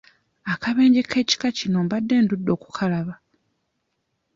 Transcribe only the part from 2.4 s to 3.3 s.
okukalaba.